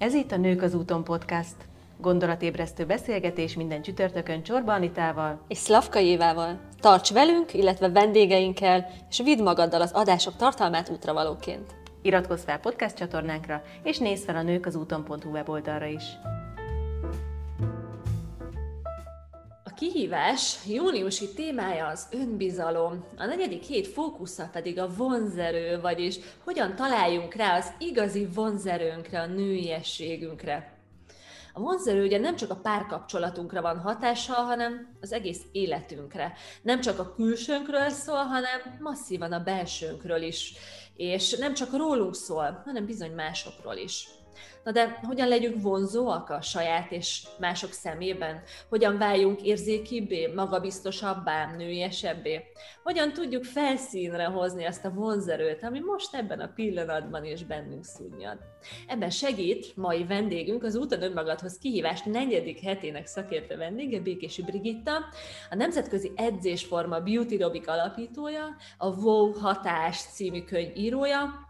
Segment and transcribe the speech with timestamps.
[0.00, 1.54] Ez itt a Nők az úton podcast.
[1.98, 6.58] Gondolatébresztő beszélgetés minden csütörtökön Csorba Anitával és Szlavka Évával.
[6.78, 11.74] Tarts velünk, illetve vendégeinkkel, és vidd magaddal az adások tartalmát útravalóként.
[12.02, 16.04] Iratkozz fel podcast csatornánkra, és nézz fel a nők az úton.hu weboldalra is.
[19.80, 27.34] Kihívás júniusi témája az önbizalom, a negyedik hét fókusza pedig a vonzerő, vagyis hogyan találjunk
[27.34, 30.78] rá az igazi vonzerőnkre, a nőiességünkre.
[31.52, 36.32] A vonzerő ugye nem csak a párkapcsolatunkra van hatással, hanem az egész életünkre.
[36.62, 40.54] Nem csak a külsőnkről szól, hanem masszívan a belsőnkről is.
[40.96, 44.08] És nem csak rólunk szól, hanem bizony másokról is.
[44.64, 48.42] Na de hogyan legyünk vonzóak a saját és mások szemében?
[48.68, 52.44] Hogyan váljunk érzékibbé, magabiztosabbá, nőiesebbé?
[52.82, 58.38] Hogyan tudjuk felszínre hozni azt a vonzerőt, ami most ebben a pillanatban is bennünk szúnyad?
[58.86, 64.96] Ebben segít mai vendégünk, az Úton Önmagadhoz kihívást negyedik hetének szakértő vendége, Békési Brigitta,
[65.50, 71.48] a Nemzetközi Edzésforma Beauty Robic alapítója, a WOW Hatás című könyv írója,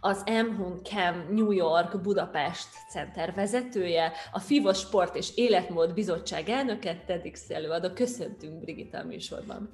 [0.00, 0.62] az M.
[0.82, 7.92] Cam New York Budapest Center vezetője, a FIVA Sport és Életmód Bizottság elnöke, TEDx előadó.
[7.92, 9.70] Köszöntünk Brigitta a műsorban.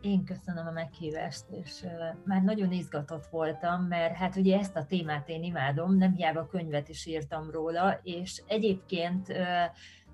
[0.00, 1.84] Én köszönöm a meghívást, és
[2.24, 6.88] már nagyon izgatott voltam, mert hát ugye ezt a témát én imádom, nem hiába könyvet
[6.88, 9.32] is írtam róla, és egyébként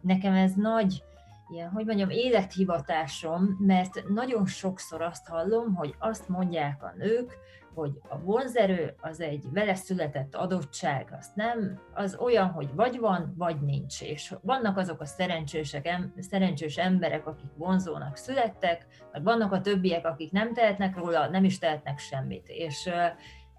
[0.01, 1.03] nekem ez nagy,
[1.51, 7.39] ilyen, hogy mondjam, élethivatásom, mert nagyon sokszor azt hallom, hogy azt mondják a nők,
[7.79, 13.35] hogy a vonzerő az egy vele született adottság, az nem, az olyan, hogy vagy van,
[13.37, 14.03] vagy nincs.
[14.03, 20.33] És vannak azok a szerencsések, szerencsés emberek, akik vonzónak születtek, meg vannak a többiek, akik
[20.33, 22.49] nem tehetnek róla, nem is tehetnek semmit.
[22.49, 22.91] És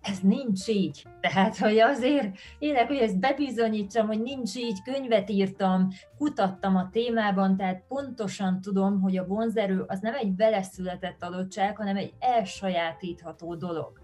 [0.02, 1.06] ez nincs így.
[1.20, 7.58] Tehát, hogy azért élek, hogy ezt bebizonyítsam, hogy nincs így, könyvet írtam, kutattam a témában,
[7.58, 14.02] tehát pontosan tudom, hogy a vonzerő az nem egy beleszületett adottság, hanem egy elsajátítható dolog.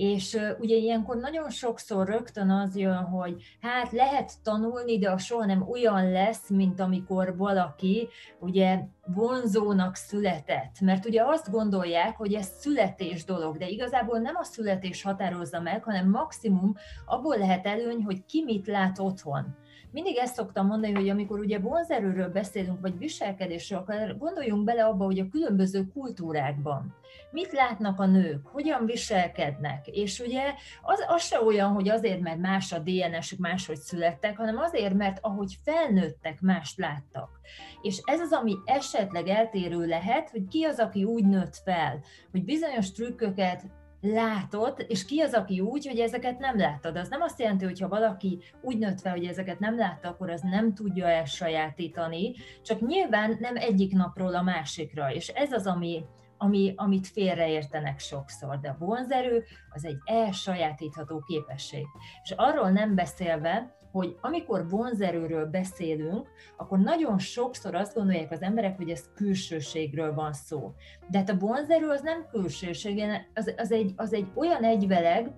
[0.00, 5.44] És ugye ilyenkor nagyon sokszor rögtön az jön, hogy hát lehet tanulni, de a soha
[5.44, 8.08] nem olyan lesz, mint amikor valaki
[8.38, 10.80] ugye vonzónak született.
[10.80, 15.84] Mert ugye azt gondolják, hogy ez születés dolog, de igazából nem a születés határozza meg,
[15.84, 16.74] hanem maximum
[17.06, 19.56] abból lehet előny, hogy ki mit lát otthon
[19.92, 25.04] mindig ezt szoktam mondani, hogy amikor ugye vonzerőről beszélünk, vagy viselkedésről, akkor gondoljunk bele abba,
[25.04, 26.94] hogy a különböző kultúrákban
[27.30, 32.38] mit látnak a nők, hogyan viselkednek, és ugye az, az se olyan, hogy azért, mert
[32.38, 37.40] más a DNS-ük, máshogy születtek, hanem azért, mert ahogy felnőttek, mást láttak.
[37.82, 42.44] És ez az, ami esetleg eltérő lehet, hogy ki az, aki úgy nőtt fel, hogy
[42.44, 43.64] bizonyos trükköket
[44.00, 46.96] látod, és ki az, aki úgy, hogy ezeket nem láttad.
[46.96, 50.30] Az nem azt jelenti, hogy ha valaki úgy nőtt fel, hogy ezeket nem látta, akkor
[50.30, 56.04] az nem tudja elsajátítani, csak nyilván nem egyik napról a másikra, és ez az, ami,
[56.42, 61.86] ami, amit félreértenek sokszor, de vonzerő az egy elsajátítható képesség.
[62.22, 68.76] És arról nem beszélve, hogy amikor vonzerőről beszélünk, akkor nagyon sokszor azt gondolják az emberek,
[68.76, 70.74] hogy ez külsőségről van szó.
[71.08, 73.02] De hát a vonzerő az nem külsőség,
[73.34, 75.32] az, az, egy, az egy olyan egyveleg,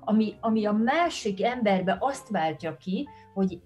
[0.00, 3.60] ami, ami a másik emberbe azt váltja ki, hogy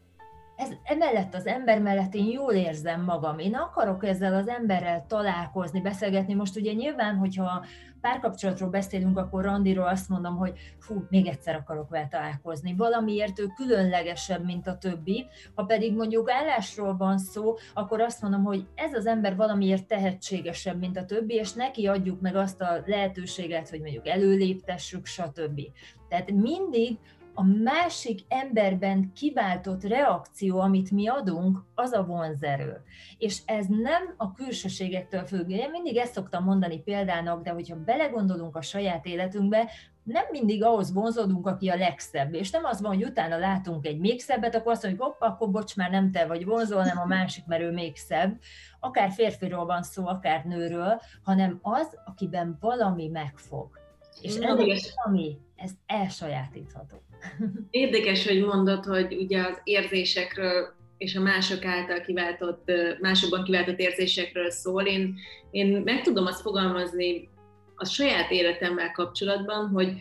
[0.61, 5.81] ez, emellett az ember mellett én jól érzem magam, én akarok ezzel az emberrel találkozni,
[5.81, 6.35] beszélgetni.
[6.35, 7.65] Most ugye nyilván, hogyha
[8.01, 12.75] párkapcsolatról beszélünk, akkor Randiról azt mondom, hogy fú, még egyszer akarok vele találkozni.
[12.77, 15.27] Valamiért ő különlegesebb, mint a többi.
[15.55, 20.79] Ha pedig mondjuk állásról van szó, akkor azt mondom, hogy ez az ember valamiért tehetségesebb,
[20.79, 25.61] mint a többi, és neki adjuk meg azt a lehetőséget, hogy mondjuk előléptessük, stb.
[26.09, 26.99] Tehát mindig
[27.35, 32.83] a másik emberben kiváltott reakció, amit mi adunk, az a vonzerő.
[33.19, 35.51] És ez nem a külsőségektől függ.
[35.51, 39.71] Én mindig ezt szoktam mondani példának, de hogyha belegondolunk a saját életünkbe,
[40.03, 42.35] nem mindig ahhoz vonzódunk, aki a legszebb.
[42.35, 45.51] És nem az van, hogy utána látunk egy még szebbet, akkor azt mondjuk, hopp, akkor
[45.51, 48.39] bocs, már nem te vagy vonzó, hanem a másik, mert ő még szebb.
[48.81, 53.79] Akár férfiról van szó, akár nőről, hanem az, akiben valami megfog.
[54.21, 57.03] És ez valami, ez elsajátítható.
[57.71, 62.71] Érdekes, hogy mondod, hogy ugye az érzésekről és a mások által kiváltott,
[63.01, 64.83] másokban kiváltott érzésekről szól.
[64.83, 65.15] Én,
[65.51, 67.29] én meg tudom azt fogalmazni
[67.75, 69.93] a saját életemmel kapcsolatban, hogy,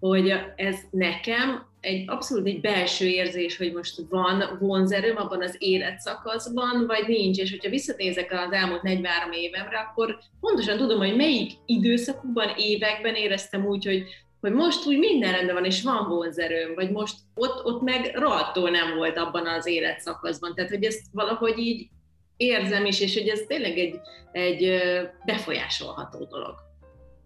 [0.00, 6.86] hogy ez nekem egy abszolút egy belső érzés, hogy most van vonzerőm abban az életszakaszban,
[6.86, 7.38] vagy nincs.
[7.38, 13.66] És hogyha visszanézek az elmúlt 43 évemre, akkor pontosan tudom, hogy melyik időszakukban, években éreztem
[13.66, 14.04] úgy, hogy
[14.44, 18.70] hogy most úgy minden rendben van, és van vonzerőm, vagy most ott, ott meg rohadtul
[18.70, 20.54] nem volt abban az életszakaszban.
[20.54, 21.88] Tehát, hogy ezt valahogy így
[22.36, 24.00] érzem is, és hogy ez tényleg egy,
[24.32, 24.82] egy
[25.24, 26.54] befolyásolható dolog.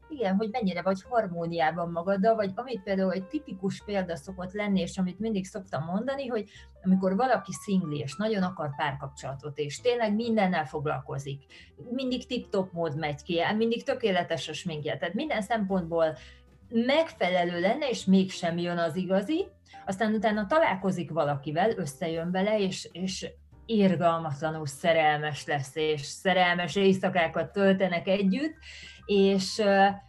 [0.08, 4.98] Igen, hogy mennyire vagy harmóniában magaddal, vagy amit például egy tipikus példa szokott lenni, és
[4.98, 6.44] amit mindig szoktam mondani, hogy
[6.84, 11.42] amikor valaki szingli, és nagyon akar párkapcsolatot, és tényleg mindennel foglalkozik,
[11.90, 16.16] mindig tip-top mód megy ki, mindig tökéletes a sminkje, tehát minden szempontból
[16.68, 19.46] megfelelő lenne, és mégsem jön az igazi,
[19.86, 23.26] aztán utána találkozik valakivel, összejön vele, és, és
[23.68, 28.54] irgalmatlanul szerelmes lesz, és szerelmes éjszakákat töltenek együtt,
[29.08, 29.62] és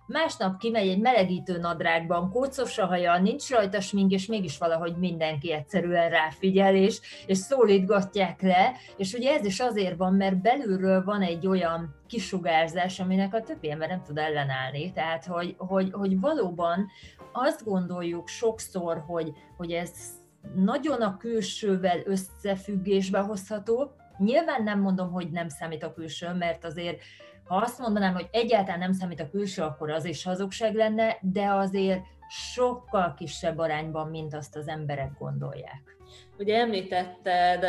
[0.07, 5.53] másnap kimegy egy melegítő nadrágban, kócos a haja, nincs rajta smink, és mégis valahogy mindenki
[5.53, 11.21] egyszerűen ráfigyel, és, és szólítgatják le, és ugye ez is azért van, mert belülről van
[11.21, 16.87] egy olyan kisugárzás, aminek a többi ember nem tud ellenállni, tehát hogy, hogy, hogy valóban
[17.31, 20.18] azt gondoljuk sokszor, hogy, hogy ez
[20.55, 23.91] nagyon a külsővel összefüggésbe hozható.
[24.17, 27.01] Nyilván nem mondom, hogy nem számít a külső, mert azért
[27.43, 31.49] ha azt mondanám, hogy egyáltalán nem számít a külső, akkor az is hazugság lenne, de
[31.49, 35.97] azért sokkal kisebb arányban, mint azt az emberek gondolják.
[36.37, 37.65] Ugye említetted,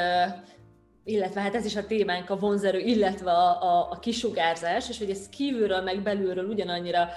[1.05, 5.11] illetve hát ez is a témánk, a vonzerő, illetve a, a, a kisugárzás, és hogy
[5.11, 7.09] ez kívülről meg belülről ugyanannyira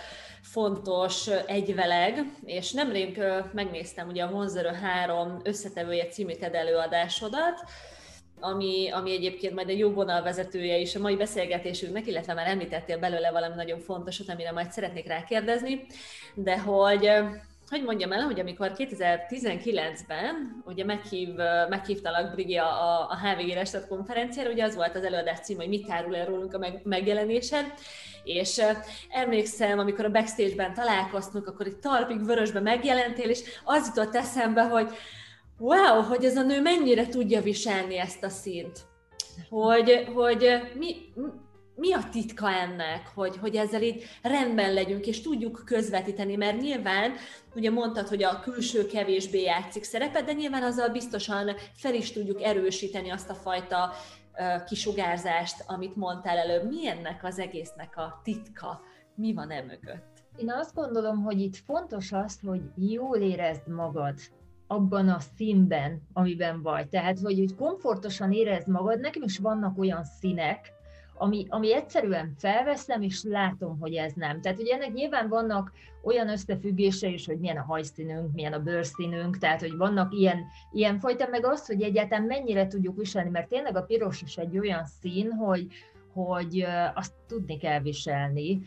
[0.44, 3.22] fontos egyveleg, és nemrég
[3.54, 7.63] megnéztem ugye a Vonzerő 3 összetevője című előadásodat,
[8.40, 13.31] ami, ami egyébként majd a jó vonalvezetője is a mai beszélgetésünknek, illetve már említettél belőle
[13.31, 15.86] valami nagyon fontosat, amire majd szeretnék rákérdezni,
[16.36, 17.12] de hogy
[17.69, 21.30] hogy mondjam el, hogy amikor 2019-ben ugye meghív,
[21.69, 25.89] meghívtalak Brigi a, a HVG Restat konferenciára, ugye az volt az előadás cím, hogy mit
[25.89, 27.74] árul el rólunk a meg, megjelenésen,
[28.24, 28.62] és
[29.10, 34.89] emlékszem, amikor a backstage-ben találkoztunk, akkor egy talpig vörösbe megjelentél, és az jutott eszembe, hogy
[35.57, 38.80] wow, hogy ez a nő mennyire tudja viselni ezt a szint.
[39.50, 40.95] Hogy, hogy mi,
[41.75, 47.12] mi a titka ennek, hogy, hogy ezzel így rendben legyünk, és tudjuk közvetíteni, mert nyilván,
[47.56, 52.42] ugye mondtad, hogy a külső kevésbé játszik szerepet, de nyilván azzal biztosan fel is tudjuk
[52.42, 53.94] erősíteni azt a fajta
[54.68, 56.70] kisugárzást, amit mondtál előbb.
[56.70, 58.81] Mi ennek az egésznek a titka?
[59.16, 60.24] Mi van e mögött?
[60.38, 64.19] Én azt gondolom, hogy itt fontos az, hogy jól érezd magad
[64.68, 66.90] abban a színben, amiben vagy.
[66.90, 70.72] Tehát, hogy, hogy komfortosan érezd magad, nekem is vannak olyan színek,
[71.24, 74.42] ami, ami egyszerűen felveszem, és látom, hogy ez nem.
[74.42, 75.72] Tehát ugye ennek nyilván vannak
[76.04, 81.00] olyan összefüggése is, hogy milyen a hajszínünk, milyen a bőrszínünk, tehát hogy vannak ilyen, ilyen
[81.00, 84.86] fajta, meg az, hogy egyáltalán mennyire tudjuk viselni, mert tényleg a piros is egy olyan
[84.86, 85.68] szín, hogy,
[86.14, 86.66] hogy
[86.96, 88.62] azt tudni kell viselni.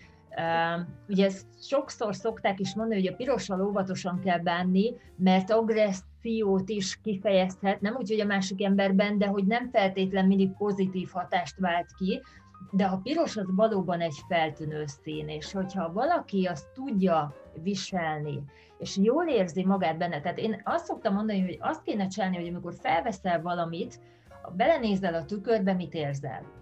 [1.08, 7.00] Ugye ezt sokszor szokták is mondani, hogy a pirossal óvatosan kell bánni, mert agressziót is
[7.02, 11.94] kifejezhet, nem úgy, hogy a másik emberben, de hogy nem feltétlen mindig pozitív hatást vált
[11.98, 12.22] ki,
[12.70, 18.42] de a piros az valóban egy feltűnő szín, és hogyha valaki azt tudja viselni,
[18.78, 22.48] és jól érzi magát benne, tehát én azt szoktam mondani, hogy azt kéne csinálni, hogy
[22.48, 24.00] amikor felveszel valamit,
[24.56, 26.56] belenézel a tükörbe, mit érzel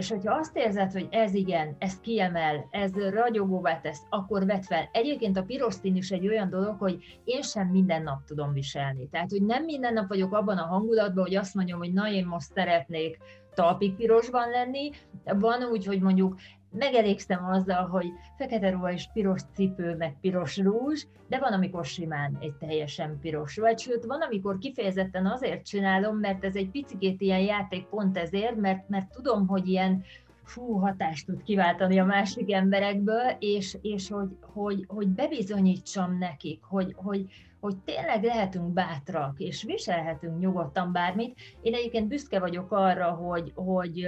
[0.00, 4.88] és hogyha azt érzed, hogy ez igen, ez kiemel, ez ragyogóvá tesz, akkor vedd fel.
[4.92, 9.08] Egyébként a piros szín is egy olyan dolog, hogy én sem minden nap tudom viselni.
[9.08, 12.26] Tehát, hogy nem minden nap vagyok abban a hangulatban, hogy azt mondjam, hogy na, én
[12.26, 13.18] most szeretnék
[13.60, 14.90] talpig pirosban lenni.
[15.24, 16.36] Van úgy, hogy mondjuk
[16.70, 22.38] megelégszem azzal, hogy fekete ruha és piros cipő, meg piros rúzs, de van, amikor simán
[22.40, 27.40] egy teljesen piros vagy, sőt, van, amikor kifejezetten azért csinálom, mert ez egy picit ilyen
[27.40, 30.04] játék pont ezért, mert, mert tudom, hogy ilyen
[30.50, 36.94] fú, hatást tud kiváltani a másik emberekből, és, és hogy, hogy, hogy bebizonyítsam nekik, hogy,
[36.96, 37.26] hogy,
[37.60, 41.38] hogy tényleg lehetünk bátrak, és viselhetünk nyugodtan bármit.
[41.62, 44.06] Én egyébként büszke vagyok arra, hogy, hogy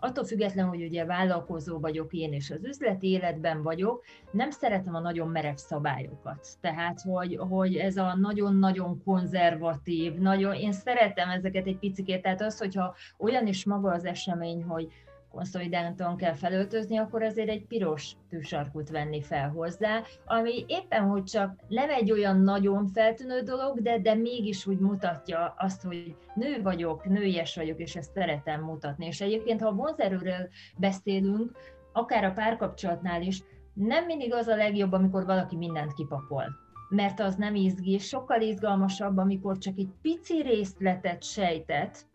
[0.00, 5.00] attól függetlenül, hogy ugye vállalkozó vagyok én, és az üzleti életben vagyok, nem szeretem a
[5.00, 6.46] nagyon merev szabályokat.
[6.60, 12.58] Tehát, hogy, hogy ez a nagyon-nagyon konzervatív, nagyon, én szeretem ezeket egy picit, tehát az,
[12.58, 14.88] hogyha olyan is maga az esemény, hogy
[15.30, 21.56] konszolidáltan kell felöltözni, akkor azért egy piros tűsarkút venni fel hozzá, ami éppen, hogy csak
[21.68, 27.04] nem egy olyan nagyon feltűnő dolog, de, de mégis úgy mutatja azt, hogy nő vagyok,
[27.04, 29.06] nőies vagyok, és ezt szeretem mutatni.
[29.06, 31.50] És egyébként, ha a vonzerőről beszélünk,
[31.92, 33.42] akár a párkapcsolatnál is,
[33.74, 39.16] nem mindig az a legjobb, amikor valaki mindent kipakol mert az nem izgi, sokkal izgalmasabb,
[39.16, 42.06] amikor csak egy pici részletet sejtet,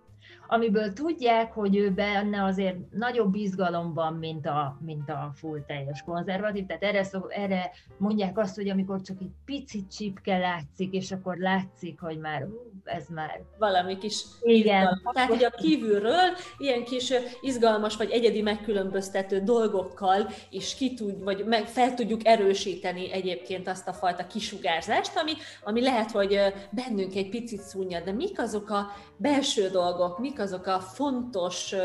[0.47, 6.03] amiből tudják, hogy ő benne azért nagyobb izgalom van, mint a, mint a full teljes
[6.05, 6.65] konzervatív.
[6.65, 11.37] Tehát erre, szó, erre mondják azt, hogy amikor csak egy picit csipke látszik, és akkor
[11.37, 13.43] látszik, hogy már hú, ez már...
[13.57, 14.81] Valami kis Igen.
[14.81, 15.13] izgalmas.
[15.13, 21.45] Tehát, hogy a kívülről ilyen kis izgalmas vagy egyedi megkülönböztető dolgokkal is ki tud, vagy
[21.45, 25.31] meg fel tudjuk erősíteni egyébként azt a fajta kisugárzást, ami,
[25.63, 30.65] ami lehet, hogy bennünk egy picit szúnyad, de mik azok a belső dolgok, mik azok
[30.65, 31.75] a fontos,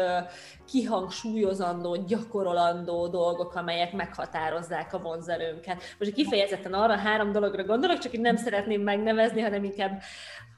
[0.67, 5.83] kihangsúlyozandó, gyakorolandó dolgok, amelyek meghatározzák a vonzerőnket.
[5.99, 10.01] Most kifejezetten arra három dologra gondolok, csak így nem szeretném megnevezni, hanem inkább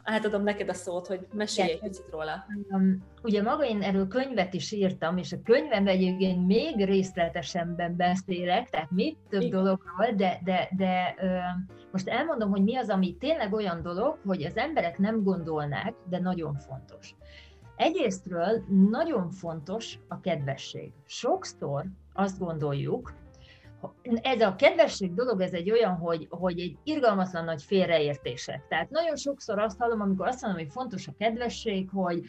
[0.05, 2.45] átadom neked a szót, hogy mesélj egy picit róla.
[2.69, 8.71] Um, ugye maga én erről könyvet is írtam, és a könyvemben egyébként még részletesebben beszélek,
[8.71, 9.63] tehát még több Igen.
[9.63, 11.29] dologról, de, de, de uh,
[11.93, 16.19] most elmondom, hogy mi az, ami tényleg olyan dolog, hogy az emberek nem gondolnák, de
[16.19, 17.15] nagyon fontos.
[17.83, 20.93] Egyrésztről nagyon fontos a kedvesség.
[21.07, 23.13] Sokszor azt gondoljuk,
[24.03, 28.67] ez a kedvesség dolog, ez egy olyan, hogy, hogy egy irgalmatlan nagy félreértések.
[28.69, 32.23] Tehát nagyon sokszor azt hallom, amikor azt mondom, hogy fontos a kedvesség, hogy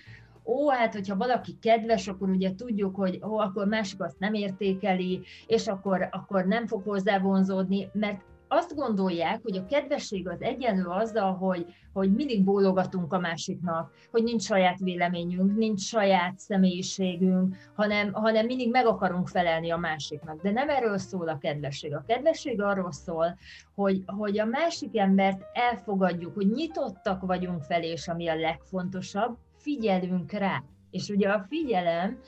[0.45, 5.21] ó, hát hogyha valaki kedves, akkor ugye tudjuk, hogy ó, akkor másik azt nem értékeli,
[5.47, 8.21] és akkor, akkor nem fog hozzá vonzódni, mert
[8.53, 14.23] azt gondolják, hogy a kedvesség az egyenlő azzal, hogy, hogy mindig bólogatunk a másiknak, hogy
[14.23, 20.41] nincs saját véleményünk, nincs saját személyiségünk, hanem, hanem mindig meg akarunk felelni a másiknak.
[20.41, 21.95] De nem erről szól a kedvesség.
[21.95, 23.37] A kedvesség arról szól,
[23.75, 30.31] hogy, hogy a másik embert elfogadjuk, hogy nyitottak vagyunk felé, és ami a legfontosabb, figyelünk
[30.31, 30.63] rá.
[30.91, 32.19] És ugye a figyelem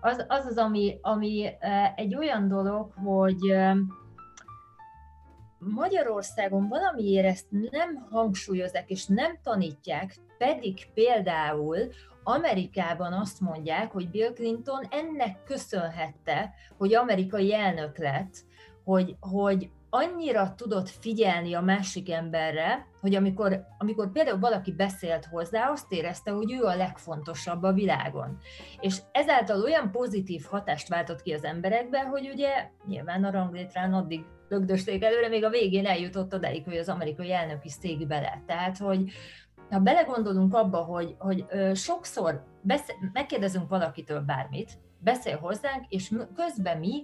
[0.00, 3.74] az az, az ami, ami eh, egy olyan dolog, hogy eh,
[5.64, 11.78] Magyarországon valamiért ezt nem hangsúlyozzák és nem tanítják, pedig például
[12.22, 18.34] Amerikában azt mondják, hogy Bill Clinton ennek köszönhette, hogy amerikai elnök lett,
[18.84, 25.70] hogy, hogy annyira tudott figyelni a másik emberre, hogy amikor, amikor például valaki beszélt hozzá,
[25.70, 28.38] azt érezte, hogy ő a legfontosabb a világon.
[28.80, 34.24] És ezáltal olyan pozitív hatást váltott ki az emberekben, hogy ugye nyilván a ranglétrán addig
[34.48, 37.74] lögdösték előre, még a végén eljutott odáig, hogy az amerikai elnök is
[38.08, 38.46] lett.
[38.46, 39.10] Tehát, hogy
[39.70, 47.02] ha belegondolunk abba, hogy, hogy sokszor beszél, megkérdezünk valakitől bármit, beszél hozzánk, és közben mi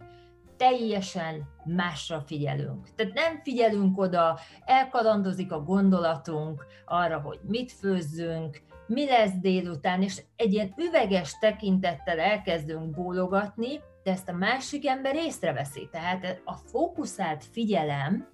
[0.60, 2.94] teljesen másra figyelünk.
[2.94, 10.22] Tehát nem figyelünk oda, elkalandozik a gondolatunk arra, hogy mit főzzünk, mi lesz délután, és
[10.36, 15.88] egy ilyen üveges tekintettel elkezdünk bólogatni, de ezt a másik ember észreveszi.
[15.90, 18.28] Tehát a fókuszált figyelem,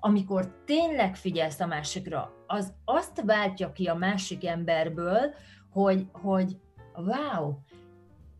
[0.00, 5.34] amikor tényleg figyelsz a másikra, az azt váltja ki a másik emberből,
[5.70, 6.56] hogy, hogy
[6.94, 7.54] wow,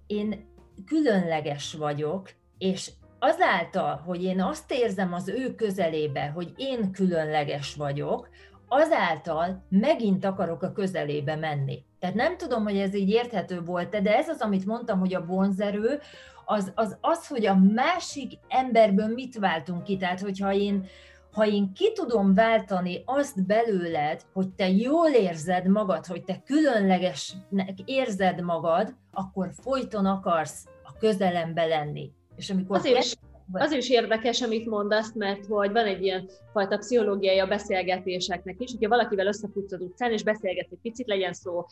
[0.06, 0.50] én
[0.86, 2.90] különleges vagyok, és
[3.22, 8.28] azáltal, hogy én azt érzem az ő közelébe, hogy én különleges vagyok,
[8.68, 11.84] azáltal megint akarok a közelébe menni.
[11.98, 15.24] Tehát nem tudom, hogy ez így érthető volt de ez az, amit mondtam, hogy a
[15.24, 16.00] vonzerő,
[16.44, 19.96] az, az az, hogy a másik emberből mit váltunk ki.
[19.96, 20.86] Tehát, hogyha én,
[21.32, 27.74] ha én ki tudom váltani azt belőled, hogy te jól érzed magad, hogy te különlegesnek
[27.84, 32.12] érzed magad, akkor folyton akarsz a közelembe lenni.
[32.42, 33.14] És amikor Azért is
[33.52, 38.70] az is érdekes, amit mondasz, mert hogy van egy ilyen fajta pszichológiai a beszélgetéseknek is,
[38.70, 41.66] hogyha valakivel összefutsz az utcán, és beszélgetsz egy picit, legyen szó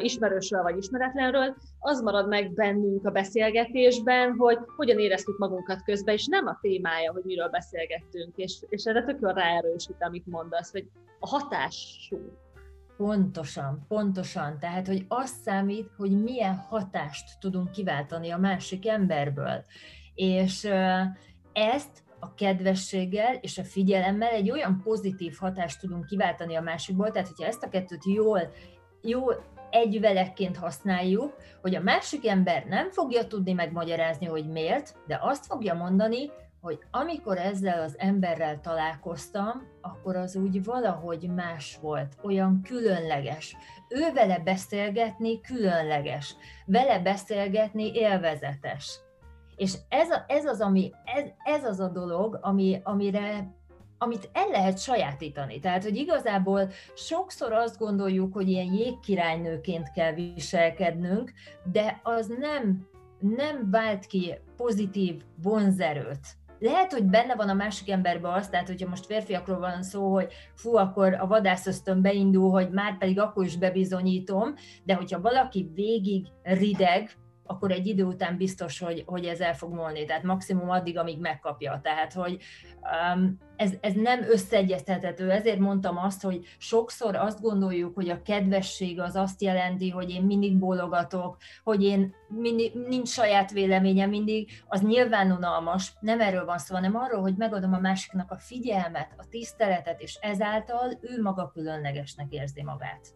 [0.00, 6.26] ismerősről vagy ismeretlenről, az marad meg bennünk a beszélgetésben, hogy hogyan éreztük magunkat közben, és
[6.26, 10.88] nem a témája, hogy miről beszélgettünk, és, és erre tök ráerősít, amit mondasz, hogy
[11.20, 12.18] a hatású.
[12.96, 14.58] Pontosan, pontosan.
[14.58, 19.64] Tehát, hogy az számít, hogy milyen hatást tudunk kiváltani a másik emberből.
[20.14, 20.64] És
[21.52, 27.28] ezt a kedvességgel és a figyelemmel egy olyan pozitív hatást tudunk kiváltani a másikból, tehát
[27.28, 28.52] hogyha ezt a kettőt jól,
[29.02, 35.46] jól egyvelekként használjuk, hogy a másik ember nem fogja tudni megmagyarázni, hogy miért, de azt
[35.46, 36.30] fogja mondani,
[36.60, 43.56] hogy amikor ezzel az emberrel találkoztam, akkor az úgy valahogy más volt, olyan különleges.
[43.88, 49.00] Ő vele beszélgetni különleges, vele beszélgetni élvezetes.
[49.56, 53.54] És ez, a, ez, az, ami, ez, ez az a dolog, ami, amire
[53.98, 55.58] amit el lehet sajátítani.
[55.58, 61.32] Tehát, hogy igazából sokszor azt gondoljuk, hogy ilyen jégkirálynőként kell viselkednünk,
[61.72, 62.86] de az nem,
[63.18, 68.88] nem vált ki pozitív vonzerőt lehet, hogy benne van a másik emberben az, tehát hogyha
[68.88, 73.56] most férfiakról van szó, hogy fú, akkor a vadászösztön beindul, hogy már pedig akkor is
[73.56, 77.10] bebizonyítom, de hogyha valaki végig rideg,
[77.46, 81.20] akkor egy idő után biztos, hogy, hogy ez el fog molni, tehát maximum addig, amíg
[81.20, 81.80] megkapja.
[81.82, 82.42] Tehát, hogy
[83.14, 89.00] um, ez, ez nem összeegyeztethető, ezért mondtam azt, hogy sokszor azt gondoljuk, hogy a kedvesség
[89.00, 94.80] az azt jelenti, hogy én mindig bólogatok, hogy én mindig, nincs saját véleményem mindig, az
[94.80, 99.24] nyilván unalmas, nem erről van szó, hanem arról, hogy megadom a másiknak a figyelmet, a
[99.30, 103.14] tiszteletet, és ezáltal ő maga különlegesnek érzi magát.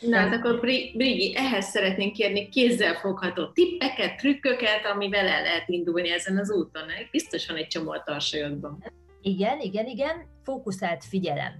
[0.00, 6.38] Na, hát akkor Brigi, ehhez szeretnénk kérni kézzelfogható tippeket, trükköket, amivel el lehet indulni ezen
[6.38, 6.82] az úton.
[7.10, 8.84] Biztos van egy csomó a tarsajodban.
[9.22, 11.52] Igen, igen, igen, fókuszált figyelem.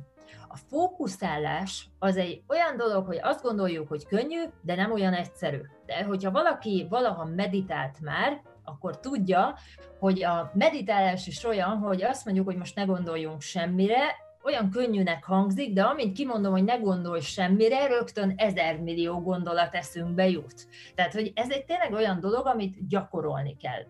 [0.48, 5.60] A fókuszálás az egy olyan dolog, hogy azt gondoljuk, hogy könnyű, de nem olyan egyszerű.
[5.86, 9.54] De hogyha valaki valaha meditált már, akkor tudja,
[9.98, 15.24] hogy a meditálás is olyan, hogy azt mondjuk, hogy most ne gondoljunk semmire, olyan könnyűnek
[15.24, 20.66] hangzik, de amint kimondom, hogy ne gondolj semmire, rögtön ezer millió gondolat eszünkbe jut.
[20.94, 23.82] Tehát, hogy ez egy tényleg olyan dolog, amit gyakorolni kell.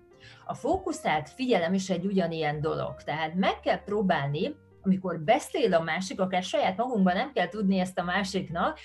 [0.46, 3.02] A fókuszált figyelem is egy ugyanilyen dolog.
[3.02, 7.98] Tehát meg kell próbálni, amikor beszél a másik, akár saját magunkban nem kell tudni ezt
[7.98, 8.78] a másiknak,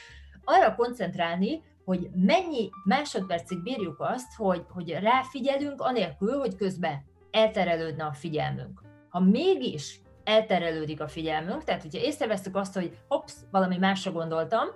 [0.43, 8.13] arra koncentrálni, hogy mennyi másodpercig bírjuk azt, hogy, hogy ráfigyelünk, anélkül, hogy közben elterelődne a
[8.13, 8.82] figyelmünk.
[9.10, 14.68] Ha mégis elterelődik a figyelmünk, tehát hogyha észrevesztük azt, hogy hops, valami másra gondoltam,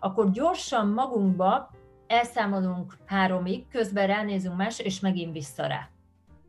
[0.00, 1.70] akkor gyorsan magunkba
[2.06, 5.88] elszámolunk háromig, közben ránézünk másra, és megint vissza rá.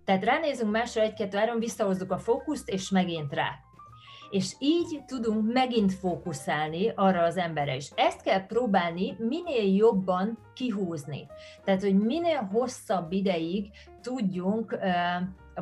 [0.06, 3.50] Tehát ránézünk másra egy-kettő, három, visszahozzuk a fókuszt, és megint rá.
[4.30, 7.92] És így tudunk megint fókuszálni arra az emberre is.
[7.96, 11.28] Ezt kell próbálni minél jobban kihúzni.
[11.64, 13.70] Tehát, hogy minél hosszabb ideig
[14.02, 14.80] tudjunk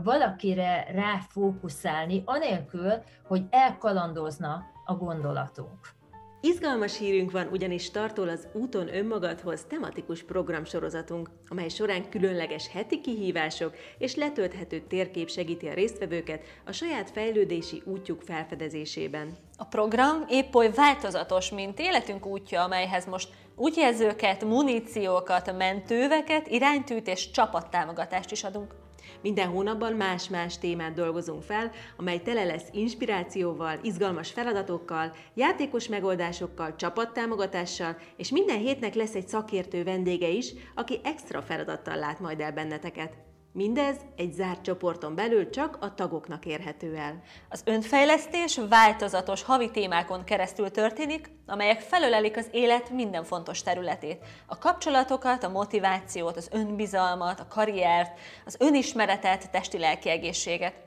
[0.03, 2.93] valakire ráfókuszálni, anélkül,
[3.27, 5.95] hogy elkalandozna a gondolatunk.
[6.41, 13.75] Izgalmas hírünk van, ugyanis startol az Úton önmagadhoz tematikus programsorozatunk, amely során különleges heti kihívások
[13.97, 19.37] és letölthető térkép segíti a résztvevőket a saját fejlődési útjuk felfedezésében.
[19.57, 27.31] A program épp oly változatos, mint életünk útja, amelyhez most útjelzőket, muníciókat, mentőveket, iránytűt és
[27.31, 28.73] csapattámogatást is adunk.
[29.21, 37.97] Minden hónapban más-más témát dolgozunk fel, amely tele lesz inspirációval, izgalmas feladatokkal, játékos megoldásokkal, csapattámogatással,
[38.17, 43.26] és minden hétnek lesz egy szakértő vendége is, aki extra feladattal lát majd el benneteket.
[43.57, 47.21] Mindez egy zárt csoporton belül csak a tagoknak érhető el.
[47.49, 54.23] Az önfejlesztés változatos havi témákon keresztül történik, amelyek felölelik az élet minden fontos területét.
[54.45, 60.86] A kapcsolatokat, a motivációt, az önbizalmat, a karriert, az önismeretet, testi-lelki egészséget.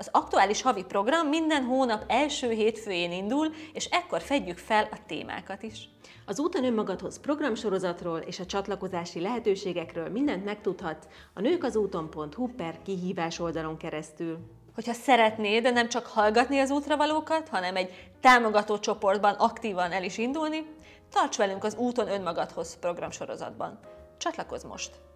[0.00, 5.62] Az aktuális havi program minden hónap első hétfőjén indul, és ekkor fedjük fel a témákat
[5.62, 5.88] is.
[6.26, 13.76] Az Úton önmagadhoz programsorozatról és a csatlakozási lehetőségekről mindent megtudhatsz a nőkazúton.hu per kihívás oldalon
[13.76, 14.38] keresztül.
[14.74, 20.66] Hogyha szeretnéd nem csak hallgatni az útravalókat, hanem egy támogató csoportban aktívan el is indulni,
[21.10, 23.78] tarts velünk az Úton önmagadhoz programsorozatban.
[24.18, 25.09] Csatlakozz most!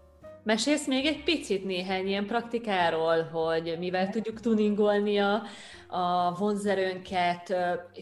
[0.44, 5.42] Mesélsz még egy picit néhány ilyen praktikáról, hogy mivel tudjuk tuningolni a,
[5.88, 7.54] a vonzerőnket,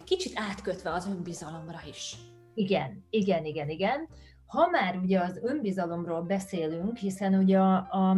[0.05, 2.17] kicsit átkötve az önbizalomra is.
[2.55, 4.09] Igen, igen, igen, igen.
[4.47, 8.17] Ha már ugye az önbizalomról beszélünk, hiszen ugye a, a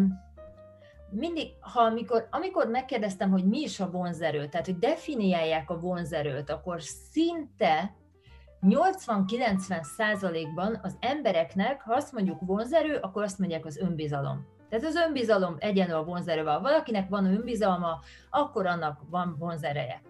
[1.10, 6.50] mindig, ha amikor, amikor megkérdeztem, hogy mi is a vonzerő, tehát hogy definiálják a vonzerőt,
[6.50, 7.94] akkor szinte
[8.68, 14.46] 80-90 százalékban az embereknek, ha azt mondjuk vonzerő, akkor azt mondják az önbizalom.
[14.68, 16.61] Tehát az önbizalom egyenlő a vonzerővel.
[16.61, 17.98] Valakinek van önbizalma,
[18.31, 20.03] akkor annak van vonzereje.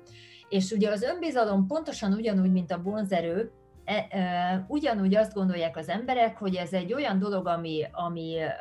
[0.48, 3.52] És ugye az önbizalom pontosan ugyanúgy, mint a vonzerő,
[3.84, 8.54] e, e, ugyanúgy azt gondolják az emberek, hogy ez egy olyan dolog, ami, ami e,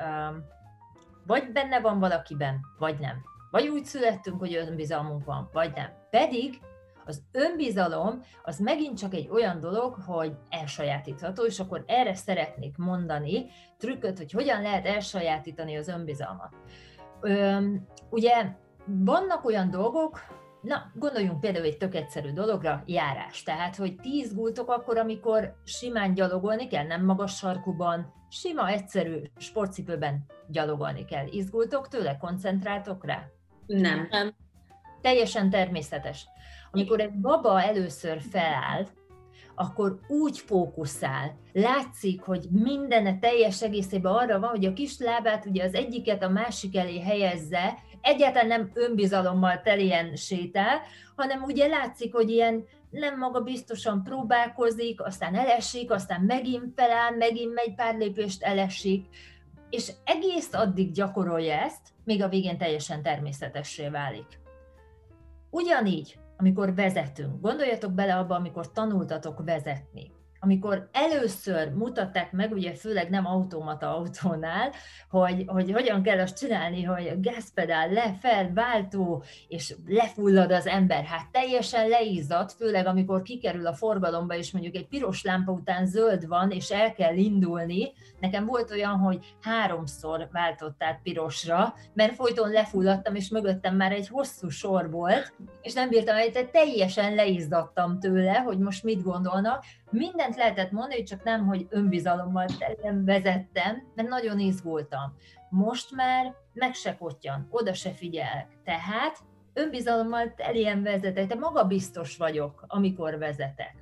[1.26, 3.22] vagy benne van valakiben, vagy nem.
[3.52, 5.90] Vagy úgy születtünk, hogy önbizalmunk van, vagy nem.
[6.10, 6.62] Pedig
[7.06, 13.46] az önbizalom az megint csak egy olyan dolog, hogy elsajátítható, és akkor erre szeretnék mondani
[13.78, 16.54] trükköt, hogy hogyan lehet elsajátítani az önbizalmat.
[17.22, 20.20] Üm, ugye vannak olyan dolgok,
[20.64, 23.44] Na, gondoljunk például egy tök egyszerű dologra, járás.
[23.44, 30.26] Tehát, hogy ti izgultok akkor, amikor simán gyalogolni kell, nem magas sarkuban, sima, egyszerű sportcipőben
[30.48, 31.28] gyalogolni kell.
[31.28, 32.18] Izgultok tőle?
[32.18, 33.24] Koncentráltok rá?
[33.66, 34.08] Nem.
[34.10, 34.36] nem.
[35.02, 36.28] Teljesen természetes.
[36.74, 38.86] Amikor egy baba először feláll,
[39.56, 45.64] akkor úgy fókuszál, látszik, hogy mindene teljes egészében arra van, hogy a kis lábát ugye
[45.64, 50.82] az egyiket a másik elé helyezze, egyáltalán nem önbizalommal teljen sétál,
[51.16, 57.54] hanem ugye látszik, hogy ilyen nem maga biztosan próbálkozik, aztán elesik, aztán megint feláll, megint
[57.54, 59.06] megy pár lépést elesik,
[59.70, 64.40] és egész addig gyakorolja ezt, még a végén teljesen természetessé válik.
[65.50, 70.12] Ugyanígy, amikor vezetünk, gondoljatok bele abba, amikor tanultatok vezetni
[70.44, 74.72] amikor először mutatták meg, ugye főleg nem automata autónál,
[75.10, 81.04] hogy, hogy hogyan kell azt csinálni, hogy gázpedál le, fel, váltó, és lefullad az ember.
[81.04, 86.28] Hát teljesen leizzadt, főleg amikor kikerül a forgalomba, és mondjuk egy piros lámpa után zöld
[86.28, 87.92] van, és el kell indulni.
[88.20, 94.08] Nekem volt olyan, hogy háromszor váltott át pirosra, mert folyton lefulladtam, és mögöttem már egy
[94.08, 100.36] hosszú sor volt, és nem bírtam, hogy teljesen leizzadtam tőle, hogy most mit gondolnak, mindent
[100.36, 102.46] lehetett mondani, csak nem, hogy önbizalommal
[102.82, 105.16] nem vezettem, mert nagyon izgultam.
[105.50, 108.48] Most már meg se potyan, oda se figyelek.
[108.64, 109.18] Tehát
[109.54, 113.76] önbizalommal teljen vezetek, de magabiztos vagyok, amikor vezetek.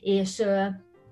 [0.00, 0.42] És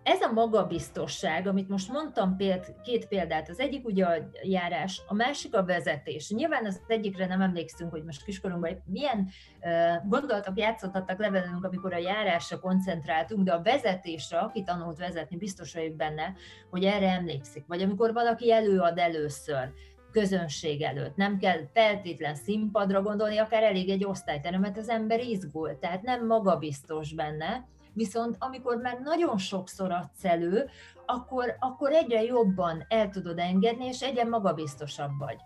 [0.03, 5.15] ez a magabiztosság, amit most mondtam péld, két példát, az egyik ugye a járás, a
[5.15, 6.31] másik a vezetés.
[6.31, 9.29] Nyilván az egyikre nem emlékszünk, hogy most kiskorunkban milyen
[9.61, 15.37] uh, gondolatok játszottak le velünk, amikor a járásra koncentráltunk, de a vezetésre, aki tanult vezetni,
[15.37, 16.33] biztos vagyok benne,
[16.71, 17.65] hogy erre emlékszik.
[17.67, 19.73] Vagy amikor valaki előad először,
[20.13, 21.17] közönség előtt.
[21.17, 27.15] Nem kell feltétlen színpadra gondolni, akár elég egy osztályteremet, az ember izgul, tehát nem magabiztos
[27.15, 30.69] benne, Viszont amikor már nagyon sokszor adsz elő,
[31.07, 35.39] akkor, akkor egyre jobban el tudod engedni, és egyre magabiztosabb vagy.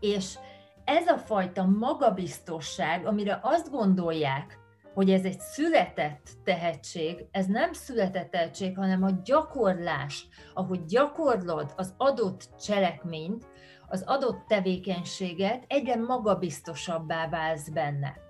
[0.00, 0.38] És
[0.84, 4.60] ez a fajta magabiztosság, amire azt gondolják,
[4.94, 11.94] hogy ez egy született tehetség, ez nem született tehetség, hanem a gyakorlás, ahogy gyakorlod az
[11.96, 13.46] adott cselekményt,
[13.88, 18.21] az adott tevékenységet, egyre magabiztosabbá válsz benne.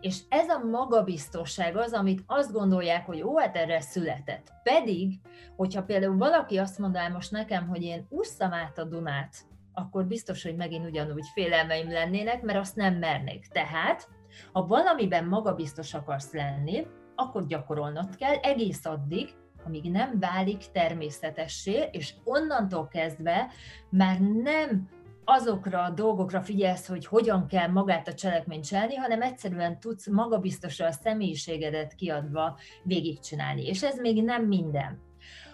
[0.00, 4.52] És ez a magabiztosság az, amit azt gondolják, hogy ó, hát erre született.
[4.62, 5.20] Pedig,
[5.56, 9.34] hogyha például valaki azt mondaná most nekem, hogy én ússzam át a Dunát,
[9.72, 13.46] akkor biztos, hogy megint ugyanúgy félelmeim lennének, mert azt nem mernék.
[13.46, 14.08] Tehát,
[14.52, 22.14] ha valamiben magabiztos akarsz lenni, akkor gyakorolnod kell egész addig, amíg nem válik természetessé, és
[22.24, 23.50] onnantól kezdve
[23.90, 24.88] már nem
[25.30, 30.86] azokra a dolgokra figyelsz, hogy hogyan kell magát a cselekményt csinálni, hanem egyszerűen tudsz magabiztosan
[30.86, 33.66] a személyiségedet kiadva végigcsinálni.
[33.66, 35.00] És ez még nem minden,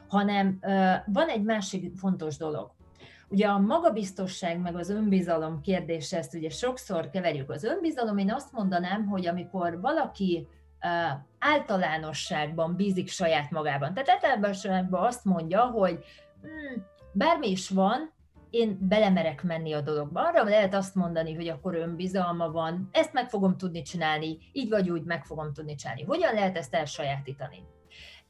[0.08, 0.58] hanem
[1.06, 2.70] van egy másik fontos dolog.
[3.28, 8.18] Ugye a magabiztosság meg az önbizalom kérdése, ezt ugye sokszor keverjük az önbizalom.
[8.18, 10.48] Én azt mondanám, hogy amikor valaki
[11.38, 16.04] általánosságban bízik saját magában, tehát általánosságban azt mondja, hogy
[16.40, 18.12] hmm, bármi is van,
[18.54, 20.28] én belemerek menni a dologba.
[20.28, 24.90] Arra lehet azt mondani, hogy akkor önbizalma van, ezt meg fogom tudni csinálni, így vagy
[24.90, 26.02] úgy meg fogom tudni csinálni.
[26.02, 27.62] Hogyan lehet ezt elsajátítani?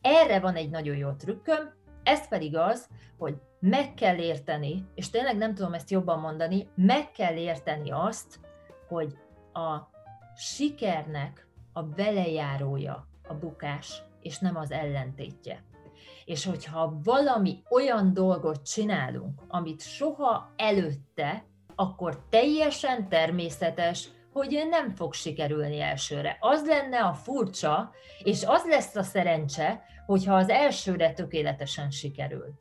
[0.00, 5.36] Erre van egy nagyon jó trükköm, ez pedig az, hogy meg kell érteni, és tényleg
[5.36, 8.40] nem tudom ezt jobban mondani, meg kell érteni azt,
[8.88, 9.16] hogy
[9.52, 9.88] a
[10.36, 15.62] sikernek a belejárója a bukás, és nem az ellentétje.
[16.24, 25.12] És hogyha valami olyan dolgot csinálunk, amit soha előtte, akkor teljesen természetes, hogy nem fog
[25.12, 26.36] sikerülni elsőre.
[26.40, 32.58] Az lenne a furcsa, és az lesz a szerencse, hogyha az elsőre tökéletesen sikerül.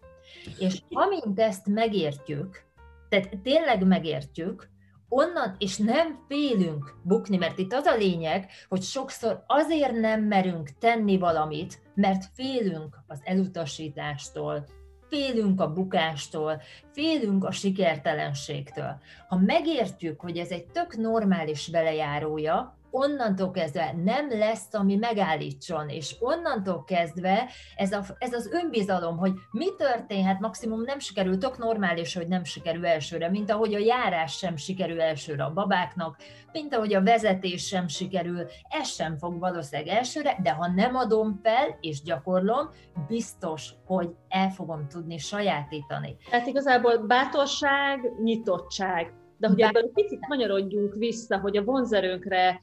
[0.59, 2.65] És amint ezt megértjük,
[3.09, 4.69] tehát tényleg megértjük,
[5.13, 10.69] onnan, és nem félünk bukni, mert itt az a lényeg, hogy sokszor azért nem merünk
[10.79, 14.65] tenni valamit, mert félünk az elutasítástól,
[15.09, 18.99] félünk a bukástól, félünk a sikertelenségtől.
[19.27, 26.15] Ha megértjük, hogy ez egy tök normális belejárója, onnantól kezdve nem lesz, ami megállítson, és
[26.19, 32.15] onnantól kezdve ez, a, ez az önbizalom, hogy mi történhet, maximum nem sikerül, tök normális,
[32.15, 36.17] hogy nem sikerül elsőre, mint ahogy a járás sem sikerül elsőre a babáknak,
[36.51, 41.39] mint ahogy a vezetés sem sikerül, ez sem fog valószínűleg elsőre, de ha nem adom
[41.43, 42.69] fel és gyakorlom,
[43.07, 46.15] biztos, hogy el fogom tudni sajátítani.
[46.29, 49.13] Tehát igazából bátorság, nyitottság.
[49.37, 52.59] De hogy ebből egy picit magyarodjunk vissza, hogy a vonzerőnkre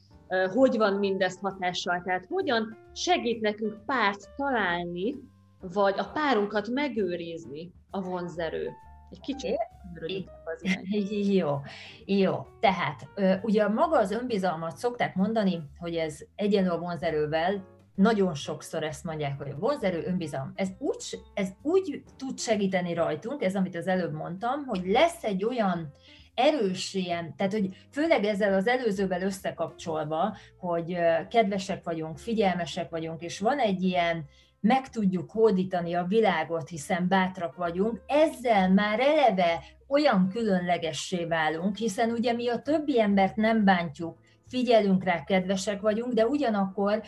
[0.53, 5.15] hogy van mindezt hatással, tehát hogyan segít nekünk párt találni,
[5.73, 8.69] vagy a párunkat megőrizni a vonzerő.
[9.09, 9.57] Egy kicsit
[11.37, 11.61] Jó,
[12.05, 12.47] jó.
[12.59, 13.07] Tehát
[13.41, 17.63] ugye maga az önbizalmat szokták mondani, hogy ez egyenlő a vonzerővel,
[17.95, 20.51] nagyon sokszor ezt mondják, hogy a vonzerő, önbizalom.
[20.55, 25.43] Ez úgy, ez úgy tud segíteni rajtunk, ez amit az előbb mondtam, hogy lesz egy
[25.45, 25.93] olyan
[26.41, 30.97] erős ilyen, tehát hogy főleg ezzel az előzővel összekapcsolva, hogy
[31.29, 34.25] kedvesek vagyunk, figyelmesek vagyunk, és van egy ilyen,
[34.59, 42.11] meg tudjuk hódítani a világot, hiszen bátrak vagyunk, ezzel már eleve olyan különlegessé válunk, hiszen
[42.11, 47.01] ugye mi a többi embert nem bántjuk, figyelünk rá, kedvesek vagyunk, de ugyanakkor,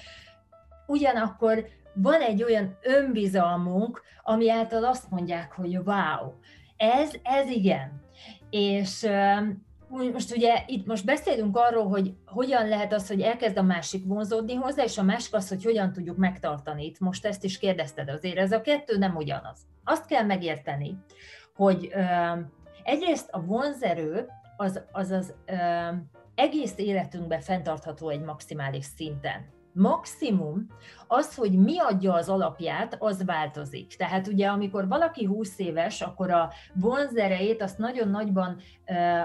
[0.88, 6.34] ugyanakkor van egy olyan önbizalmunk, ami által azt mondják, hogy wow,
[6.78, 8.02] ez, ez igen.
[8.56, 9.08] És
[10.12, 14.54] most ugye itt most beszélünk arról, hogy hogyan lehet az, hogy elkezd a másik vonzódni
[14.54, 16.86] hozzá, és a másik az, hogy hogyan tudjuk megtartani.
[16.86, 19.60] Itt most ezt is kérdezted azért, ez a kettő nem ugyanaz.
[19.84, 20.98] Azt kell megérteni,
[21.56, 21.94] hogy
[22.84, 25.34] egyrészt a vonzerő az az, az
[26.36, 30.68] egész életünkben fenntartható egy maximális szinten maximum
[31.08, 33.96] az, hogy mi adja az alapját, az változik.
[33.96, 38.58] Tehát ugye, amikor valaki 20 éves, akkor a vonzerejét azt nagyon nagyban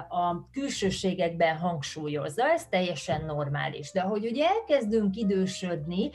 [0.08, 3.92] a külsőségekben hangsúlyozza, ez teljesen normális.
[3.92, 6.10] De hogy ugye elkezdünk idősödni,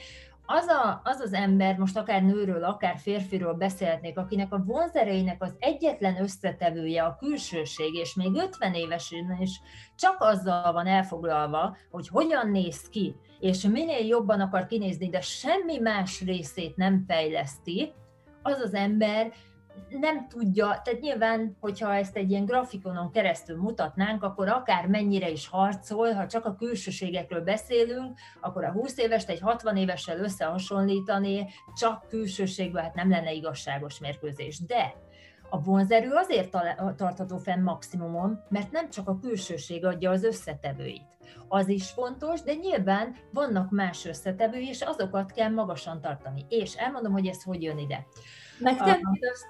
[0.45, 5.56] az, a, az az ember, most akár nőről, akár férfiról beszélhetnék, akinek a vonzereinek az
[5.60, 9.62] egyetlen összetevője a külsőség, és még 50 évesen is
[9.95, 15.77] csak azzal van elfoglalva, hogy hogyan néz ki, és minél jobban akar kinézni, de semmi
[15.77, 17.93] más részét nem fejleszti,
[18.41, 19.34] az az ember
[19.89, 25.47] nem tudja, tehát nyilván, hogyha ezt egy ilyen grafikonon keresztül mutatnánk, akkor akár mennyire is
[25.47, 32.07] harcol, ha csak a külsőségekről beszélünk, akkor a 20 évest egy 60 évessel összehasonlítani, csak
[32.07, 34.59] külsőségből, hát nem lenne igazságos mérkőzés.
[34.59, 34.93] De
[35.49, 36.51] a vonzerő azért
[36.97, 41.07] tartható fenn maximumon, mert nem csak a külsőség adja az összetevőit.
[41.47, 46.45] Az is fontos, de nyilván vannak más összetevői, és azokat kell magasan tartani.
[46.49, 48.05] És elmondom, hogy ez hogy jön ide.
[48.59, 49.45] Megtenni azt,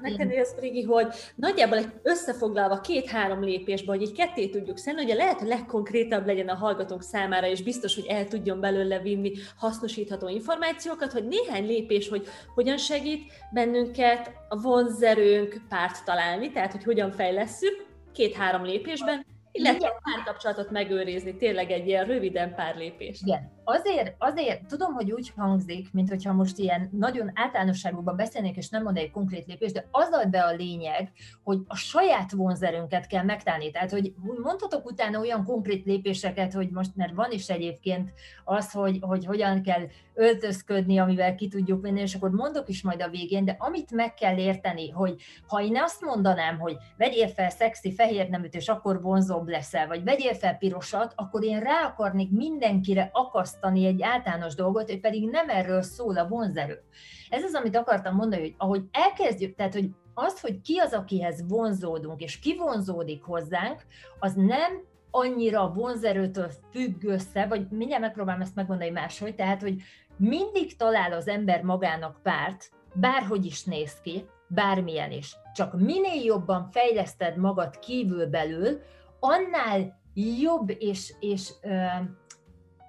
[0.00, 5.10] megtenni azt, Rigi, hogy nagyjából egy összefoglalva két-három lépésben, hogy így ketté tudjuk szenni, hogy
[5.10, 10.28] a lehető legkonkrétabb legyen a hallgatók számára, és biztos, hogy el tudjon belőle vinni hasznosítható
[10.28, 17.10] információkat, hogy néhány lépés, hogy hogyan segít bennünket a vonzerőnk párt találni, tehát hogy hogyan
[17.10, 23.20] fejlesszük, két-három lépésben, illetve a párkapcsolatot megőrizni, tényleg egy ilyen röviden pár lépés.
[23.24, 28.68] Igen, azért, azért tudom, hogy úgy hangzik, mint hogyha most ilyen nagyon általánosságokban beszélnék, és
[28.68, 31.12] nem mond egy konkrét lépés, de az ad be a lényeg,
[31.44, 33.70] hogy a saját vonzerünket kell megtalálni.
[33.70, 38.12] Tehát, hogy mondhatok utána olyan konkrét lépéseket, hogy most, mert van is egyébként
[38.44, 39.82] az, hogy, hogy hogyan kell
[40.14, 44.14] öltözködni, amivel ki tudjuk venni, és akkor mondok is majd a végén, de amit meg
[44.14, 49.02] kell érteni, hogy ha én azt mondanám, hogy vegyél fel szexi fehér neműt, és akkor
[49.02, 54.90] vonzóbb leszel, vagy vegyél fel pirosat, akkor én rá akarnék mindenkire akasztani egy általános dolgot,
[54.90, 56.82] hogy pedig nem erről szól a vonzerő.
[57.30, 61.44] Ez az, amit akartam mondani, hogy ahogy elkezdjük, tehát hogy az, hogy ki az, akihez
[61.48, 63.82] vonzódunk, és ki vonzódik hozzánk,
[64.18, 69.82] az nem annyira a vonzerőtől függ össze, vagy mindjárt megpróbálom ezt megmondani máshogy, tehát, hogy
[70.16, 75.36] mindig talál az ember magának párt, bárhogy is néz ki, bármilyen is.
[75.54, 78.80] Csak minél jobban fejleszted magad kívülbelül,
[79.20, 81.84] annál jobb és, és ö,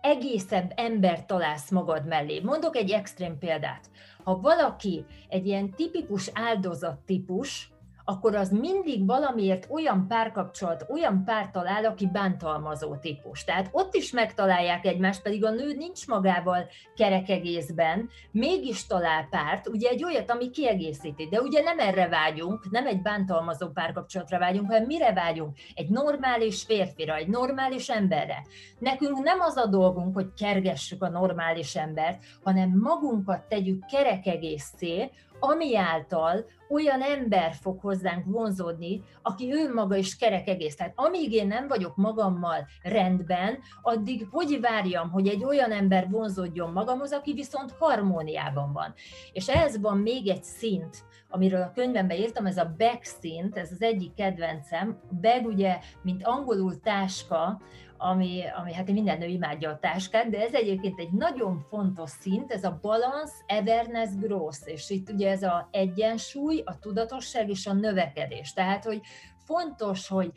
[0.07, 2.39] egészebb ember találsz magad mellé.
[2.39, 3.89] Mondok egy extrém példát.
[4.23, 7.71] Ha valaki egy ilyen tipikus áldozat típus,
[8.09, 13.43] akkor az mindig valamiért olyan párkapcsolat, olyan pár talál, aki bántalmazó típus.
[13.43, 19.67] Tehát ott is megtalálják egymást, pedig a nő nincs magával kerek egészben, mégis talál párt,
[19.67, 21.27] ugye egy olyat, ami kiegészíti.
[21.27, 25.57] De ugye nem erre vágyunk, nem egy bántalmazó párkapcsolatra vágyunk, hanem mire vágyunk?
[25.73, 28.45] Egy normális férfira, egy normális emberre.
[28.79, 35.11] Nekünk nem az a dolgunk, hogy kergessük a normális embert, hanem magunkat tegyük kerek egészé,
[35.39, 40.75] ami által olyan ember fog hozzánk vonzódni, aki ő maga is kerek egész.
[40.75, 46.71] Tehát amíg én nem vagyok magammal rendben, addig hogy várjam, hogy egy olyan ember vonzódjon
[46.71, 48.93] magamhoz, aki viszont harmóniában van.
[49.31, 53.71] És ez van még egy szint, amiről a könyvemben írtam, ez a back szint, ez
[53.71, 54.99] az egyik kedvencem.
[55.21, 57.61] Bag ugye, mint angolul táska,
[57.97, 62.51] ami, ami hát minden nő imádja a táskát, de ez egyébként egy nagyon fontos szint,
[62.51, 67.73] ez a balance, awareness, growth, és itt ugye ez a egyensúly, a tudatosság és a
[67.73, 68.53] növekedés.
[68.53, 69.01] Tehát, hogy
[69.45, 70.31] fontos, hogy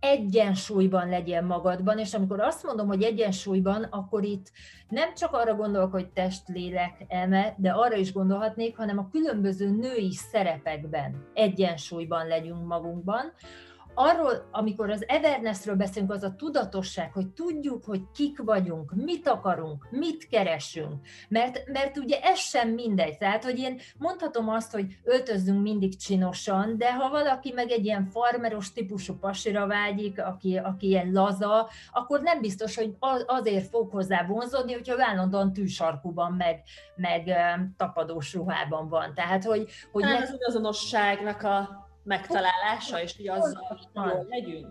[0.00, 4.50] egyensúlyban legyen magadban, és amikor azt mondom, hogy egyensúlyban, akkor itt
[4.88, 9.70] nem csak arra gondolok, hogy test, lélek, eme, de arra is gondolhatnék, hanem a különböző
[9.70, 13.32] női szerepekben egyensúlyban legyünk magunkban,
[13.98, 19.86] arról, amikor az Evernessről beszélünk, az a tudatosság, hogy tudjuk, hogy kik vagyunk, mit akarunk,
[19.90, 21.06] mit keresünk.
[21.28, 23.18] Mert, mert ugye ez sem mindegy.
[23.18, 28.04] Tehát, hogy én mondhatom azt, hogy öltözzünk mindig csinosan, de ha valaki meg egy ilyen
[28.04, 34.26] farmeros típusú pasira vágyik, aki, aki ilyen laza, akkor nem biztos, hogy azért fog hozzá
[34.26, 36.62] vonzódni, hogyha állandóan tűsarkuban, meg,
[36.96, 37.32] meg
[37.76, 39.14] tapadós ruhában van.
[39.14, 39.70] Tehát, hogy...
[39.92, 40.22] hogy meg...
[40.22, 44.66] az azonosságnak a megtalálása, és hogy azzal jól legyünk.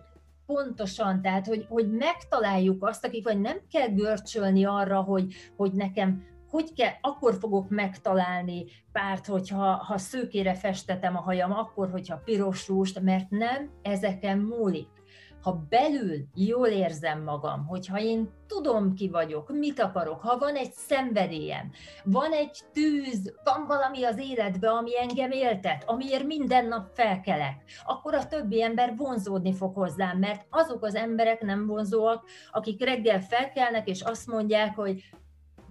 [0.45, 6.36] Pontosan, tehát hogy, hogy megtaláljuk azt, akik vagy nem kell görcsölni arra, hogy, hogy nekem
[6.50, 12.67] hogy kell, akkor fogok megtalálni párt, hogyha ha szőkére festetem a hajam, akkor, hogyha piros
[12.67, 14.97] rúst, mert nem ezeken múlik
[15.41, 20.71] ha belül jól érzem magam, hogyha én tudom ki vagyok, mit akarok, ha van egy
[20.71, 21.71] szenvedélyem,
[22.04, 28.13] van egy tűz, van valami az életben, ami engem éltet, amiért minden nap felkelek, akkor
[28.13, 33.88] a többi ember vonzódni fog hozzám, mert azok az emberek nem vonzóak, akik reggel felkelnek
[33.88, 35.04] és azt mondják, hogy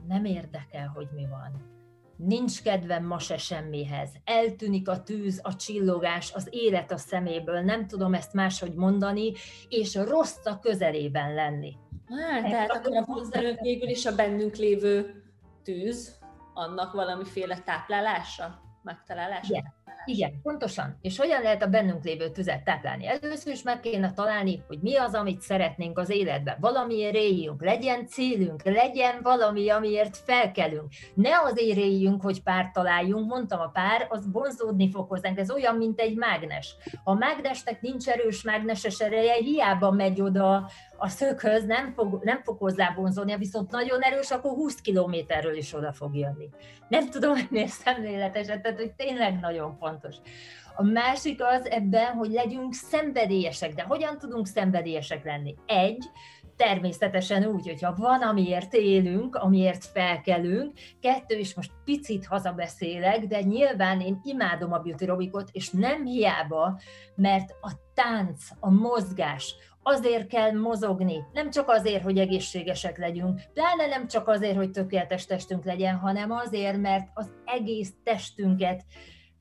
[0.08, 1.75] nem érdekel, hogy mi van
[2.16, 4.10] nincs kedvem ma se semmihez.
[4.24, 9.32] Eltűnik a tűz, a csillogás, az élet a szeméből, nem tudom ezt máshogy mondani,
[9.68, 11.76] és rossz a közelében lenni.
[12.08, 15.22] Hát, tehát akkor a vonzerőnk végül is a bennünk lévő
[15.62, 16.18] tűz,
[16.54, 19.54] annak valamiféle táplálása, megtalálása?
[19.54, 19.75] Igen.
[20.08, 20.98] Igen, pontosan.
[21.00, 23.06] És hogyan lehet a bennünk lévő tüzet táplálni?
[23.06, 26.56] Először is meg kéne találni, hogy mi az, amit szeretnénk az életben.
[26.60, 30.88] Valamiért éljünk, legyen célunk, legyen valami, amiért felkelünk.
[31.14, 35.38] Ne azért éljünk, hogy párt találjunk, mondtam, a pár, az vonzódni fog hozzánk.
[35.38, 36.76] Ez olyan, mint egy mágnes.
[37.04, 42.58] A mágnesnek nincs erős mágneses ereje, hiába megy oda a szöghöz, nem fog, nem fog
[42.58, 46.48] hozzá vonzódni, viszont nagyon erős, akkor 20 kilométerről is oda fog jönni.
[46.88, 50.16] Nem tudom ennél szemléletesen, tehát hogy tényleg nagyon fontos.
[50.76, 53.74] A másik az ebben, hogy legyünk szenvedélyesek.
[53.74, 55.54] De hogyan tudunk szenvedélyesek lenni?
[55.66, 56.04] Egy,
[56.56, 64.00] természetesen úgy, hogyha van, amiért élünk, amiért felkelünk, kettő, és most picit hazabeszélek, de nyilván
[64.00, 66.80] én imádom a beauty robikot, és nem hiába,
[67.14, 73.86] mert a tánc, a mozgás, azért kell mozogni, nem csak azért, hogy egészségesek legyünk, pláne
[73.86, 78.84] nem csak azért, hogy tökéletes testünk legyen, hanem azért, mert az egész testünket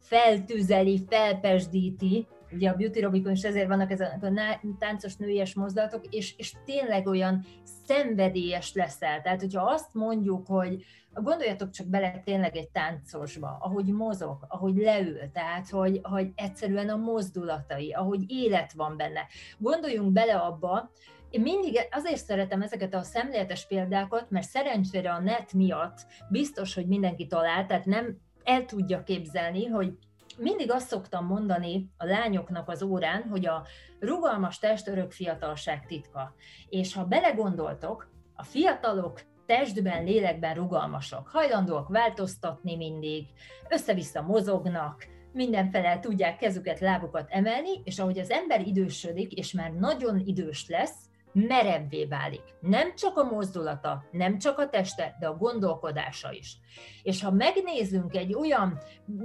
[0.08, 6.38] feltüzeli, felpesdíti, ugye a beauty robikon is ezért vannak ezek a táncos nőies mozdulatok, és,
[6.38, 7.46] és tényleg olyan
[7.86, 9.22] szenvedélyes leszel.
[9.22, 15.32] Tehát, hogyha azt mondjuk, hogy gondoljatok csak bele tényleg egy táncosba, ahogy mozog, ahogy leül,
[15.34, 19.28] tehát, hogy, hogy egyszerűen a mozdulatai, ahogy élet van benne.
[19.58, 20.92] Gondoljunk bele abba,
[21.30, 26.88] én mindig azért szeretem ezeket a szemléletes példákat, mert szerencsére a net miatt biztos, hogy
[26.88, 29.98] mindenki talál, tehát nem el tudja képzelni, hogy
[30.38, 33.66] mindig azt szoktam mondani a lányoknak az órán, hogy a
[34.00, 36.36] rugalmas test örök fiatalság titka.
[36.70, 43.28] És ha belegondoltok, a fiatalok testben, lélekben rugalmasok, hajlandóak változtatni mindig,
[43.70, 50.22] össze-vissza mozognak, mindenfele tudják kezüket, lábukat emelni, és ahogy az ember idősödik, és már nagyon
[50.26, 50.96] idős lesz,
[51.36, 52.44] merebbé válik.
[52.60, 56.58] Nem csak a mozdulata, nem csak a teste, de a gondolkodása is.
[57.04, 58.78] És ha megnézzünk egy olyan,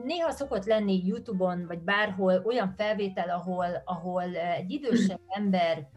[0.05, 5.88] néha szokott lenni YouTube-on, vagy bárhol olyan felvétel, ahol, ahol egy idősebb ember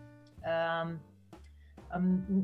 [0.42, 1.12] um,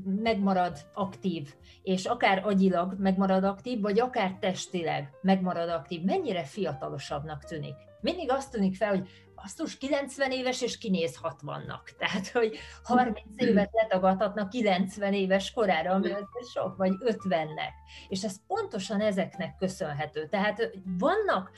[0.06, 7.89] megmarad aktív, és akár agyilag megmarad aktív, vagy akár testileg megmarad aktív, mennyire fiatalosabbnak tűnik.
[8.02, 11.98] Mindig azt tűnik fel, hogy basszus, 90 éves és kinéz 60-nak.
[11.98, 16.10] Tehát, hogy 30 évet letagadhatnak 90 éves korára, ami
[16.54, 17.72] sok, vagy 50-nek.
[18.08, 20.28] És ez pontosan ezeknek köszönhető.
[20.28, 21.52] Tehát vannak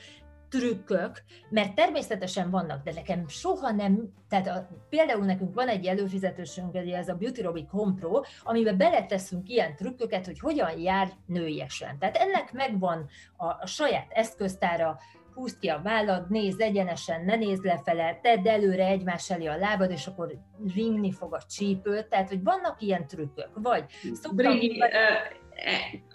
[0.52, 6.76] trükkök, mert természetesen vannak, de nekem soha nem, tehát a, például nekünk van egy előfizetősünk,
[6.76, 12.00] ez a Beauty Robic Home Pro, amiben beleteszünk ilyen trükköket, hogy hogyan jár nőiesen.
[12.00, 15.00] Tehát ennek megvan a, a saját eszköztára,
[15.34, 19.92] húzd ki a vállad, nézd egyenesen, ne nézd lefele, tedd előre egymás elé a lábad,
[19.92, 20.34] és akkor
[20.76, 24.36] ringni fog a csípőt, tehát hogy vannak ilyen trükkök, vagy szoktam...
[24.36, 24.90] Brigi, vagy...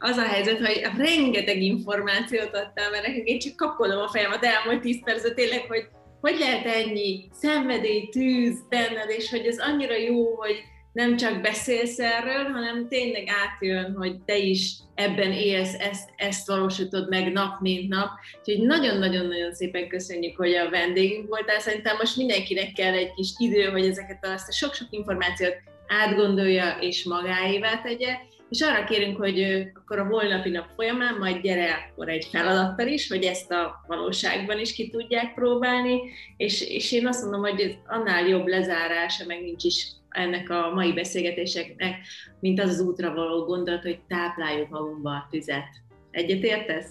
[0.00, 4.80] az a helyzet, hogy rengeteg információt adtál, mert nekünk én csak kapkodom a fejemet elmúlt
[4.80, 5.88] tíz percet, tényleg, hogy
[6.20, 10.62] hogy lehet ennyi szenvedély, tűz benned, és hogy ez annyira jó, hogy
[10.96, 17.08] nem csak beszélsz erről, hanem tényleg átjön, hogy te is ebben élsz, ezt, ezt valósítod
[17.08, 18.08] meg nap, mint nap.
[18.38, 21.60] Úgyhogy nagyon-nagyon-nagyon szépen köszönjük, hogy a vendégünk voltál.
[21.60, 25.54] Szerintem most mindenkinek kell egy kis idő, hogy ezeket azt a sok-sok információt
[25.86, 28.16] átgondolja és magáévá tegye,
[28.50, 29.42] és arra kérünk, hogy
[29.74, 34.58] akkor a holnapi nap folyamán majd gyere akkor egy feladattal is, hogy ezt a valóságban
[34.58, 36.00] is ki tudják próbálni,
[36.36, 39.86] és, és én azt mondom, hogy annál jobb lezárása meg nincs is
[40.16, 41.96] ennek a mai beszélgetéseknek,
[42.40, 45.68] mint az az útra való gondolat, hogy tápláljuk magunkba a tüzet.
[46.10, 46.90] Egyet értesz?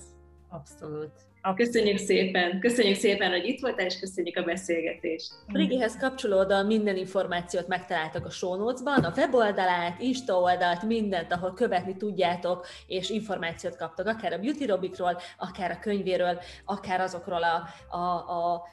[0.50, 1.12] Abszolút.
[1.56, 5.34] Köszönjük szépen, köszönjük szépen, hogy itt voltál, és köszönjük a beszélgetést.
[5.48, 11.96] Rigihez kapcsolódóan minden információt megtaláltak a show notes-ban, a weboldalát, Insta oldalt, mindent, ahol követni
[11.98, 17.68] tudjátok, és információt kaptok, akár a Beauty Robikról, akár a könyvéről, akár azokról a,
[17.98, 18.64] a, a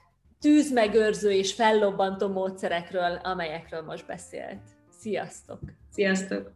[0.42, 4.62] tűzmegőrző és fellobbantó módszerekről, amelyekről most beszélt.
[5.00, 5.58] Sziasztok!
[5.92, 6.52] Sziasztok!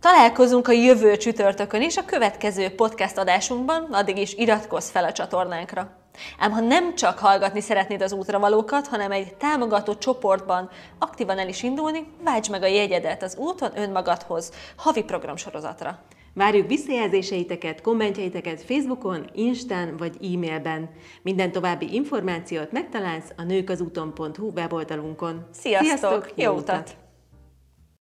[0.00, 5.96] Találkozunk a jövő csütörtökön is a következő podcast adásunkban, addig is iratkozz fel a csatornánkra.
[6.38, 11.62] Ám ha nem csak hallgatni szeretnéd az útravalókat, hanem egy támogató csoportban aktívan el is
[11.62, 15.98] indulni, váltsd meg a jegyedet az úton önmagadhoz havi programsorozatra.
[16.34, 20.90] Várjuk visszajelzéseiteket, kommentjeiteket Facebookon, Instán vagy e-mailben.
[21.22, 25.46] Minden további információt megtalálsz a nőkazúton.hu weboldalunkon.
[25.52, 25.86] Sziasztok!
[25.86, 26.99] Sziasztok jó utat!